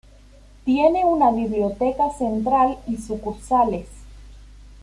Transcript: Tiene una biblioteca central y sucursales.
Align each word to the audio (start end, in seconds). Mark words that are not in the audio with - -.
Tiene 0.65 1.05
una 1.05 1.29
biblioteca 1.29 2.05
central 2.17 2.79
y 2.87 2.97
sucursales. 2.97 3.85